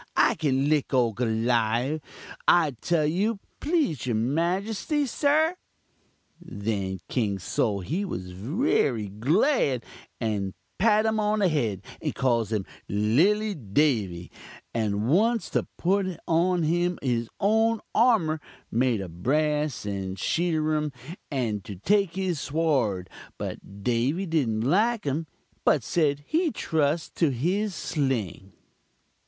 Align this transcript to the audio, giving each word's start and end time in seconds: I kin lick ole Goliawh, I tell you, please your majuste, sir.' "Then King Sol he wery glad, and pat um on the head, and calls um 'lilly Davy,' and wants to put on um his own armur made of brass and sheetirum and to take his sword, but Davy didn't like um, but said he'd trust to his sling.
I 0.17 0.33
kin 0.33 0.67
lick 0.67 0.95
ole 0.95 1.13
Goliawh, 1.13 2.01
I 2.47 2.71
tell 2.81 3.05
you, 3.05 3.37
please 3.59 4.07
your 4.07 4.15
majuste, 4.15 5.07
sir.' 5.07 5.55
"Then 6.41 6.99
King 7.07 7.37
Sol 7.37 7.81
he 7.81 8.03
wery 8.03 9.09
glad, 9.09 9.83
and 10.19 10.55
pat 10.79 11.05
um 11.05 11.19
on 11.19 11.37
the 11.37 11.49
head, 11.49 11.83
and 12.01 12.15
calls 12.15 12.51
um 12.51 12.65
'lilly 12.89 13.53
Davy,' 13.53 14.31
and 14.73 15.07
wants 15.07 15.51
to 15.51 15.67
put 15.77 16.07
on 16.27 16.63
um 16.65 16.97
his 17.03 17.29
own 17.39 17.79
armur 17.95 18.39
made 18.71 19.01
of 19.01 19.21
brass 19.21 19.85
and 19.85 20.17
sheetirum 20.17 20.91
and 21.29 21.63
to 21.63 21.75
take 21.75 22.15
his 22.15 22.39
sword, 22.41 23.07
but 23.37 23.83
Davy 23.83 24.25
didn't 24.25 24.61
like 24.61 25.05
um, 25.05 25.27
but 25.63 25.83
said 25.83 26.23
he'd 26.25 26.55
trust 26.55 27.13
to 27.17 27.29
his 27.29 27.75
sling. 27.75 28.53